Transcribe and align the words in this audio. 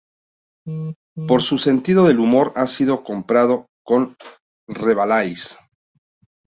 Por 1.27 1.43
su 1.43 1.59
sentido 1.59 2.05
del 2.07 2.19
humor 2.19 2.53
ha 2.55 2.65
sido 2.65 3.03
comparado 3.03 3.67
con 3.85 4.15
Rabelais. 4.67 5.59